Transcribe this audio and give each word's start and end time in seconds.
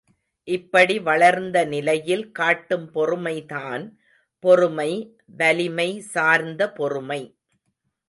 இப்படி 0.47 0.95
வளர்ந்த 0.99 1.65
நிலையில் 1.65 2.31
காட்டும் 2.31 2.87
பொறுமைதான் 2.93 3.85
பொறுமை 4.43 4.91
வலிமை 5.37 5.89
சார்ந்த 6.13 6.71
பொறுமை. 6.71 7.21